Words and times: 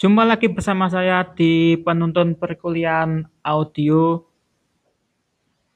Jumpa 0.00 0.24
lagi 0.24 0.48
bersama 0.48 0.88
saya 0.88 1.20
di 1.36 1.76
penuntun 1.76 2.32
perkuliahan 2.32 3.20
audio 3.44 4.24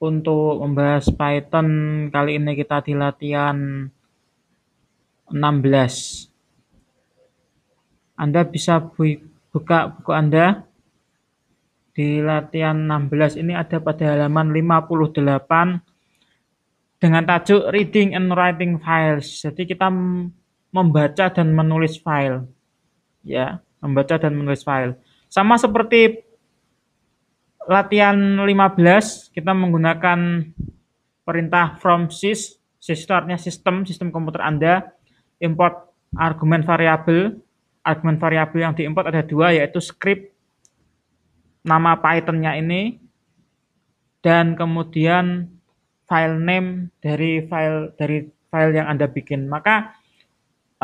untuk 0.01 0.65
membahas 0.65 1.13
Python. 1.13 1.69
Kali 2.09 2.41
ini 2.41 2.57
kita 2.57 2.81
di 2.81 2.97
latihan 2.97 3.85
16. 5.29 6.33
Anda 8.17 8.49
bisa 8.49 8.81
buka 9.53 9.93
buku 9.93 10.17
Anda. 10.17 10.65
Di 11.93 12.25
latihan 12.25 12.81
16 12.81 13.45
ini 13.45 13.53
ada 13.53 13.77
pada 13.77 14.09
halaman 14.09 14.57
58 14.57 15.85
dengan 16.97 17.29
tajuk 17.29 17.69
Reading 17.77 18.17
and 18.17 18.33
Writing 18.33 18.81
Files. 18.81 19.45
Jadi 19.45 19.69
kita 19.69 19.93
membaca 20.73 21.29
dan 21.29 21.53
menulis 21.53 22.01
file. 22.01 22.49
Ya 23.21 23.61
membaca 23.85 24.17
dan 24.17 24.33
menulis 24.33 24.65
file. 24.65 24.97
Sama 25.29 25.61
seperti 25.61 26.25
latihan 27.69 28.17
15, 28.17 29.29
kita 29.37 29.53
menggunakan 29.53 30.49
perintah 31.25 31.77
from 31.81 32.09
sys, 32.09 32.57
sys 32.81 33.05
itu 33.05 33.13
artinya 33.13 33.37
sistem, 33.37 33.85
sistem 33.85 34.09
komputer 34.09 34.41
Anda, 34.41 34.89
import 35.41 35.93
argumen 36.17 36.65
variabel. 36.65 37.37
Argumen 37.85 38.17
variabel 38.17 38.65
yang 38.65 38.73
diimport 38.73 39.13
ada 39.13 39.21
dua, 39.21 39.53
yaitu 39.53 39.77
script, 39.77 40.33
nama 41.61 42.01
Python-nya 42.01 42.57
ini, 42.57 42.97
dan 44.25 44.57
kemudian 44.57 45.53
file 46.09 46.41
name 46.41 46.89
dari 47.05 47.45
file 47.45 47.93
dari 48.01 48.25
file 48.49 48.73
yang 48.73 48.89
Anda 48.89 49.05
bikin. 49.05 49.45
Maka 49.53 49.93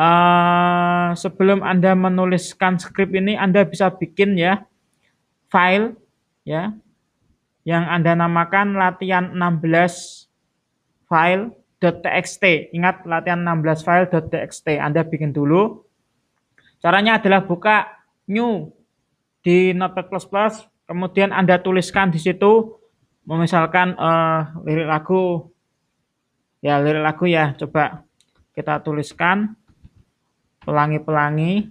Uh, 0.01 1.13
sebelum 1.13 1.61
Anda 1.61 1.93
menuliskan 1.93 2.81
skrip 2.81 3.13
ini, 3.13 3.37
Anda 3.37 3.61
bisa 3.69 3.93
bikin 3.93 4.33
ya 4.33 4.65
file 5.53 5.93
ya 6.41 6.73
yang 7.61 7.85
Anda 7.85 8.17
namakan 8.17 8.81
latihan 8.81 9.29
16 9.37 10.25
file.txt. 11.05 12.73
Ingat 12.73 13.05
latihan 13.05 13.45
16 13.45 13.85
file.txt. 13.85 14.67
Anda 14.81 15.05
bikin 15.05 15.37
dulu. 15.37 15.85
Caranya 16.81 17.21
adalah 17.21 17.45
buka 17.45 17.85
new 18.25 18.73
di 19.45 19.69
Notepad++, 19.77 20.09
kemudian 20.89 21.29
Anda 21.29 21.61
tuliskan 21.61 22.09
di 22.09 22.17
situ 22.17 22.81
misalkan 23.29 23.93
uh, 24.01 24.49
lirik 24.65 24.89
lagu 24.89 25.53
ya 26.59 26.81
lirik 26.81 27.05
lagu 27.05 27.29
ya 27.29 27.53
coba 27.53 28.01
kita 28.57 28.81
tuliskan 28.81 29.55
pelangi-pelangi, 30.61 31.69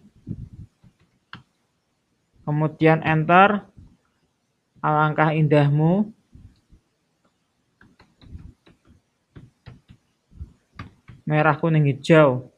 kemudian 2.43 3.01
enter, 3.07 3.71
alangkah 4.83 5.31
indahmu, 5.31 6.11
merah, 11.31 11.55
kuning, 11.55 11.87
hijau. 11.87 12.51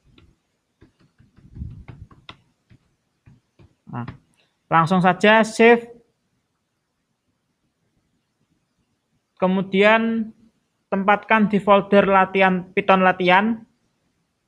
Nah, 3.92 4.08
langsung 4.72 5.05
saja 5.05 5.44
save. 5.44 5.92
Kemudian 9.36 10.33
tempatkan 10.88 11.53
di 11.53 11.60
folder 11.60 12.08
latihan 12.08 12.72
Python 12.72 13.05
latihan 13.05 13.66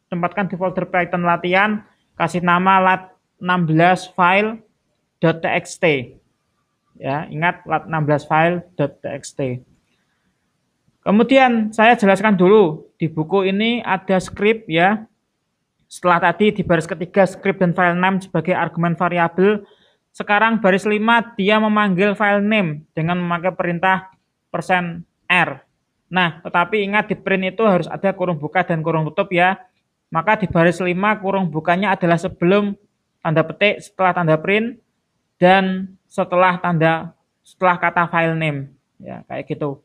tempatkan 0.09 0.49
di 0.51 0.57
folder 0.59 0.87
Python 0.89 1.25
latihan, 1.25 1.83
kasih 2.19 2.45
nama 2.45 2.81
lat 2.81 3.03
16 3.43 4.15
file.txt. 4.15 5.85
Ya, 6.95 7.27
ingat 7.27 7.67
lat 7.67 7.91
16 7.91 8.31
file.txt. 8.31 9.41
Kemudian 11.05 11.69
saya 11.75 11.99
jelaskan 12.01 12.39
dulu 12.39 12.89
di 12.97 13.13
buku 13.13 13.45
ini 13.51 13.85
ada 13.85 14.17
script 14.17 14.71
ya. 14.71 15.05
Setelah 15.85 16.33
tadi 16.33 16.51
di 16.51 16.63
baris 16.65 16.89
ketiga 16.89 17.29
script 17.29 17.61
dan 17.61 17.77
file 17.77 17.99
name 17.99 18.25
sebagai 18.25 18.57
argumen 18.57 18.97
variabel, 18.97 19.63
sekarang 20.17 20.65
baris 20.65 20.89
5 20.89 21.37
dia 21.37 21.61
memanggil 21.61 22.17
file 22.17 22.41
name 22.41 22.89
dengan 22.97 23.21
memakai 23.21 23.53
perintah 23.53 24.09
%r. 24.49 25.51
Nah, 26.09 26.39
tetapi 26.41 26.87
ingat 26.87 27.11
di 27.11 27.17
print 27.19 27.53
itu 27.53 27.67
harus 27.67 27.91
ada 27.91 28.15
kurung 28.15 28.39
buka 28.39 28.63
dan 28.63 28.81
kurung 28.81 29.05
tutup 29.11 29.29
ya 29.35 29.59
maka 30.15 30.39
di 30.39 30.47
baris 30.47 30.79
5 30.79 30.95
kurung 31.19 31.51
bukannya 31.51 31.91
adalah 31.91 32.15
sebelum 32.15 32.79
tanda 33.19 33.43
petik, 33.43 33.83
setelah 33.83 34.15
tanda 34.15 34.39
print, 34.39 34.79
dan 35.43 35.91
setelah 36.07 36.55
tanda 36.63 37.19
setelah 37.43 37.75
kata 37.83 38.07
file 38.07 38.39
name. 38.39 38.71
Ya, 39.03 39.27
kayak 39.27 39.51
gitu. 39.51 39.83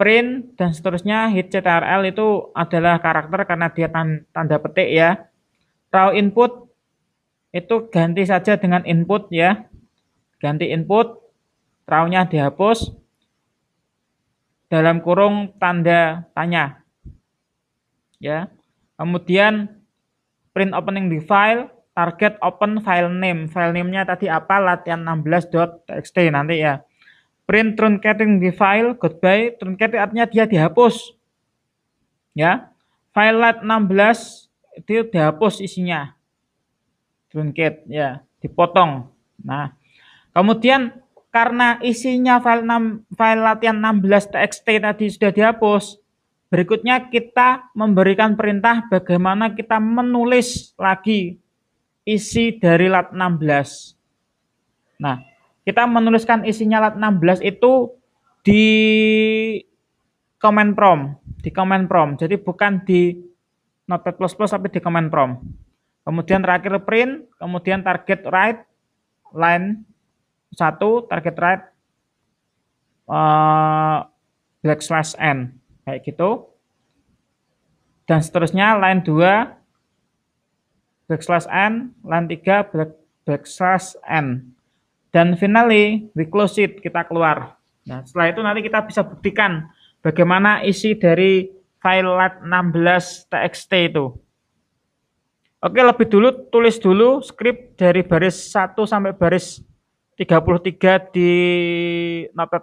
Print 0.00 0.56
dan 0.56 0.72
seterusnya 0.72 1.28
hit 1.28 1.52
ctrl 1.52 2.08
itu 2.08 2.48
adalah 2.56 2.96
karakter 2.96 3.44
karena 3.44 3.68
dia 3.68 3.92
tanda 4.32 4.56
petik 4.56 4.88
ya. 4.88 5.28
Raw 5.92 6.16
input 6.16 6.72
itu 7.52 7.92
ganti 7.92 8.24
saja 8.24 8.56
dengan 8.56 8.88
input 8.88 9.28
ya. 9.28 9.68
Ganti 10.40 10.68
input, 10.72 11.16
raw-nya 11.84 12.24
dihapus 12.28 12.92
dalam 14.72 15.04
kurung 15.04 15.52
tanda 15.60 16.24
tanya. 16.32 16.80
Ya. 18.16 18.48
Kemudian 18.96 19.68
print 20.56 20.72
opening 20.72 21.12
di 21.12 21.20
file, 21.20 21.68
target 21.92 22.40
open 22.40 22.80
file 22.80 23.12
name. 23.12 23.48
File 23.48 23.72
name-nya 23.76 24.08
tadi 24.08 24.28
apa? 24.28 24.56
Latihan 24.56 25.04
16.txt 25.04 26.16
nanti 26.32 26.64
ya. 26.64 26.80
Print 27.46 27.78
truncating 27.78 28.42
di 28.42 28.50
file, 28.50 28.96
goodbye. 28.98 29.54
Truncating 29.60 30.00
artinya 30.00 30.26
dia 30.26 30.44
dihapus. 30.48 31.14
Ya. 32.32 32.72
File 33.16 33.38
lat 33.40 33.64
16 33.64 34.52
itu 34.76 35.08
dihapus 35.08 35.64
isinya. 35.64 36.12
Truncate 37.32 37.84
ya, 37.88 38.20
dipotong. 38.44 39.08
Nah, 39.40 39.72
kemudian 40.36 41.00
karena 41.32 41.80
isinya 41.80 42.40
file 42.40 42.64
6 42.64 43.12
file 43.16 43.40
latihan 43.40 43.76
16.txt 43.76 44.68
tadi 44.84 45.04
sudah 45.12 45.30
dihapus, 45.32 46.00
Berikutnya 46.46 47.10
kita 47.10 47.74
memberikan 47.74 48.38
perintah 48.38 48.86
bagaimana 48.86 49.58
kita 49.58 49.82
menulis 49.82 50.78
lagi 50.78 51.42
isi 52.06 52.54
dari 52.54 52.86
lat 52.86 53.10
16. 53.10 55.02
Nah, 55.02 55.18
kita 55.66 55.82
menuliskan 55.90 56.46
isinya 56.46 56.86
lat 56.86 56.94
16 56.94 57.42
itu 57.42 57.90
di 58.46 58.64
command 60.38 60.78
prompt, 60.78 61.18
di 61.42 61.50
command 61.50 61.90
prompt. 61.90 62.22
Jadi 62.22 62.38
bukan 62.38 62.86
di 62.86 63.10
Notepad++ 63.90 64.14
tapi 64.46 64.70
di 64.70 64.78
command 64.78 65.10
prompt. 65.10 65.42
Kemudian 66.06 66.46
terakhir 66.46 66.78
print, 66.86 67.26
kemudian 67.42 67.82
target 67.82 68.22
write 68.30 68.62
line 69.34 69.82
1 70.54 71.10
target 71.10 71.34
write 71.42 71.64
uh, 73.10 74.06
backslash 74.62 75.18
n 75.18 75.50
kayak 75.86 76.02
gitu. 76.02 76.50
Dan 78.06 78.22
seterusnya 78.22 78.76
line 78.76 79.02
2 79.06 81.06
backslash 81.06 81.46
n, 81.46 81.94
line 82.02 82.26
3 82.26 82.74
backslash 83.22 83.94
n. 84.06 84.50
Dan 85.14 85.38
finally 85.38 86.10
we 86.18 86.26
close 86.26 86.58
it, 86.58 86.82
kita 86.82 87.06
keluar. 87.06 87.54
Nah, 87.86 88.02
setelah 88.02 88.34
itu 88.34 88.40
nanti 88.42 88.60
kita 88.66 88.82
bisa 88.82 89.06
buktikan 89.06 89.70
bagaimana 90.02 90.66
isi 90.66 90.98
dari 90.98 91.46
file 91.78 92.10
lat16 92.10 93.30
txt 93.30 93.94
itu. 93.94 94.10
Oke, 95.62 95.80
lebih 95.80 96.06
dulu 96.06 96.28
tulis 96.50 96.76
dulu 96.78 97.22
skrip 97.22 97.78
dari 97.78 98.02
baris 98.04 98.54
1 98.54 98.86
sampai 98.86 99.16
baris 99.16 99.62
33 100.18 101.14
di 101.14 101.30
Notepad++. 102.30 102.62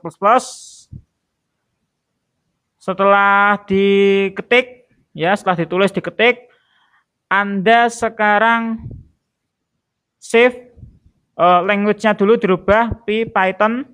Setelah 2.83 3.63
diketik, 3.63 4.91
ya 5.15 5.31
setelah 5.39 5.56
ditulis 5.56 5.95
diketik, 5.95 6.51
Anda 7.31 7.88
sekarang 7.88 8.91
save 10.19 10.75
uh, 11.39 11.63
language-nya 11.63 12.12
dulu 12.12 12.35
dirubah 12.35 13.07
P 13.07 13.24
Python, 13.24 13.88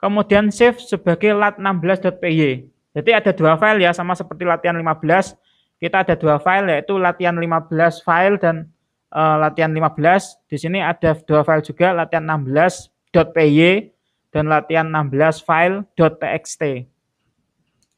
kemudian 0.00 0.48
save 0.48 0.80
sebagai 0.80 1.36
lat16.py. 1.36 2.64
Jadi 2.96 3.10
ada 3.12 3.36
dua 3.36 3.60
file 3.60 3.84
ya, 3.84 3.92
sama 3.92 4.16
seperti 4.16 4.48
latihan 4.48 4.80
15. 4.80 5.36
Kita 5.76 6.00
ada 6.00 6.16
dua 6.16 6.40
file 6.40 6.72
yaitu 6.72 6.96
latihan 6.96 7.36
15 7.36 8.00
file 8.00 8.40
dan 8.40 8.72
uh, 9.12 9.44
latihan 9.44 9.68
15. 9.68 10.48
Di 10.48 10.56
sini 10.56 10.80
ada 10.80 11.12
dua 11.20 11.44
file 11.44 11.60
juga, 11.60 11.92
latihan 11.92 12.24
16.py 12.24 13.92
dan 14.32 14.48
latihan 14.48 14.88
16 14.88 15.44
file.txt. 15.44 16.95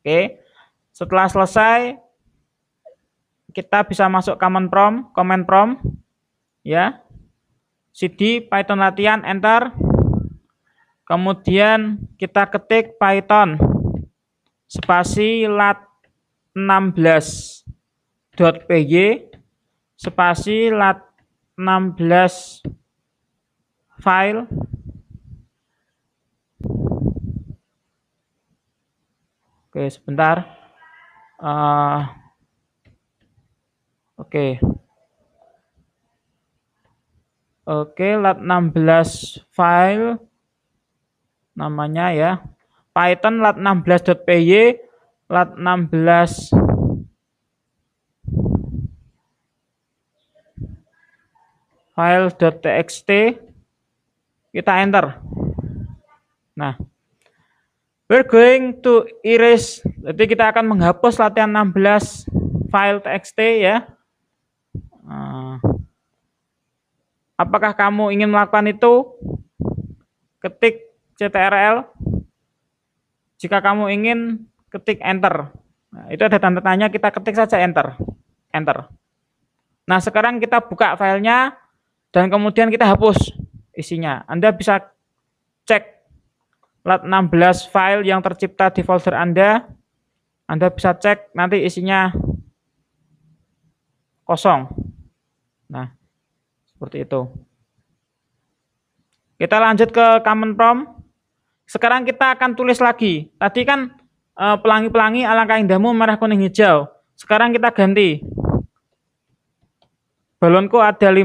Oke. 0.00 0.40
Setelah 0.94 1.30
selesai 1.30 1.98
kita 3.54 3.86
bisa 3.86 4.06
masuk 4.06 4.38
command 4.38 4.70
prompt, 4.70 5.10
command 5.16 5.42
prompt 5.42 5.82
ya. 6.62 7.02
cd 7.96 8.44
python 8.46 8.78
latihan 8.78 9.24
enter 9.26 9.74
kemudian 11.02 11.98
kita 12.20 12.46
ketik 12.46 12.94
python 13.00 13.58
spasi 14.68 15.48
lat 15.48 15.80
16.py 16.52 18.94
spasi 19.96 20.68
lat 20.70 21.00
16 21.56 22.62
file 23.98 24.46
Oke, 29.78 29.94
sebentar. 29.94 30.42
Uh, 31.38 32.02
Oke. 34.18 34.58
Oke, 37.62 38.18
lat 38.18 38.42
16 38.42 39.38
file 39.54 40.18
namanya 41.54 42.10
ya. 42.10 42.42
Python 42.90 43.38
lat 43.38 43.54
16.py, 43.54 44.82
lat 45.30 45.54
16 45.54 46.50
file.txt 51.94 53.10
kita 54.50 54.72
enter. 54.82 55.22
Nah, 56.58 56.74
we're 58.08 58.26
going 58.26 58.80
to 58.80 59.04
erase. 59.20 59.84
Jadi 60.00 60.24
kita 60.34 60.50
akan 60.50 60.74
menghapus 60.74 61.20
latihan 61.20 61.52
16 61.52 62.26
file 62.72 63.00
txt 63.04 63.38
ya. 63.60 63.84
Nah, 65.04 65.60
apakah 67.36 67.76
kamu 67.76 68.16
ingin 68.16 68.32
melakukan 68.32 68.66
itu? 68.72 69.12
Ketik 70.40 70.88
ctrl. 71.20 71.84
Jika 73.38 73.62
kamu 73.62 73.94
ingin, 73.94 74.18
ketik 74.72 74.98
enter. 74.98 75.54
Nah, 75.94 76.10
itu 76.10 76.26
ada 76.26 76.42
tanda 76.42 76.58
tanya, 76.58 76.90
kita 76.90 77.14
ketik 77.14 77.38
saja 77.38 77.62
enter. 77.62 77.94
Enter. 78.50 78.90
Nah, 79.86 80.02
sekarang 80.02 80.42
kita 80.42 80.58
buka 80.60 80.98
filenya 80.98 81.54
dan 82.10 82.28
kemudian 82.28 82.68
kita 82.68 82.84
hapus 82.84 83.30
isinya. 83.72 84.26
Anda 84.26 84.50
bisa 84.50 84.82
cek 85.64 85.97
16 86.88 87.68
file 87.68 88.02
yang 88.08 88.24
tercipta 88.24 88.72
di 88.72 88.80
folder 88.80 89.12
Anda. 89.12 89.68
Anda 90.48 90.72
bisa 90.72 90.96
cek 90.96 91.36
nanti 91.36 91.60
isinya 91.60 92.08
kosong. 94.24 94.64
Nah, 95.68 95.92
seperti 96.64 97.04
itu. 97.04 97.28
Kita 99.36 99.60
lanjut 99.60 99.92
ke 99.92 100.24
command 100.24 100.56
prompt. 100.56 100.88
Sekarang 101.68 102.08
kita 102.08 102.32
akan 102.32 102.56
tulis 102.56 102.80
lagi. 102.80 103.28
Tadi 103.36 103.60
kan 103.68 103.92
eh, 104.40 104.56
pelangi-pelangi 104.56 105.28
alangkah 105.28 105.60
indahmu 105.60 105.92
merah 105.92 106.16
kuning 106.16 106.40
hijau. 106.48 106.88
Sekarang 107.12 107.52
kita 107.52 107.68
ganti. 107.76 108.24
Balonku 110.40 110.80
ada 110.80 111.12
5. 111.12 111.20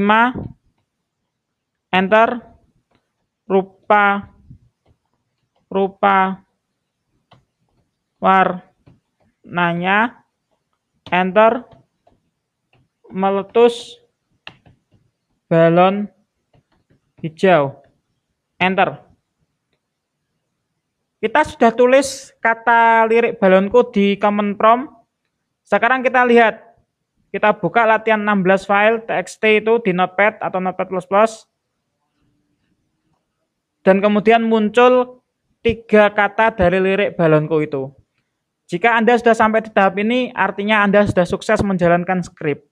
Enter. 1.96 2.28
Rupa 3.44 4.33
rupa 5.74 6.38
warnanya 8.22 10.22
enter 11.10 11.66
meletus 13.10 13.98
balon 15.50 16.06
hijau. 17.18 17.82
Enter. 18.62 19.02
Kita 21.18 21.42
sudah 21.42 21.74
tulis 21.74 22.30
kata 22.38 23.10
lirik 23.10 23.42
balonku 23.42 23.90
di 23.90 24.14
command 24.14 24.54
prompt. 24.54 24.94
Sekarang 25.66 26.06
kita 26.06 26.22
lihat. 26.22 26.62
Kita 27.34 27.50
buka 27.50 27.82
latihan 27.82 28.22
16 28.22 28.62
file 28.62 29.02
txt 29.10 29.42
itu 29.58 29.82
di 29.82 29.90
notepad 29.90 30.38
atau 30.38 30.62
notepad++ 30.62 30.86
dan 33.84 34.00
kemudian 34.00 34.42
muncul 34.42 35.22
tiga 35.64 36.12
kata 36.12 36.52
dari 36.52 36.76
lirik 36.76 37.16
balonku 37.16 37.64
itu. 37.64 37.88
Jika 38.68 39.00
Anda 39.00 39.16
sudah 39.16 39.32
sampai 39.32 39.64
di 39.64 39.70
tahap 39.72 39.96
ini, 39.96 40.28
artinya 40.36 40.84
Anda 40.84 41.08
sudah 41.08 41.24
sukses 41.24 41.64
menjalankan 41.64 42.20
skrip. 42.20 42.68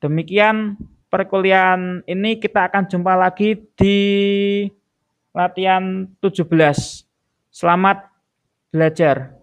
Demikian 0.00 0.80
perkuliahan 1.12 2.04
ini 2.08 2.40
kita 2.40 2.72
akan 2.72 2.88
jumpa 2.88 3.12
lagi 3.16 3.60
di 3.76 3.98
latihan 5.36 6.08
17. 6.24 6.48
Selamat 7.52 8.08
belajar. 8.72 9.39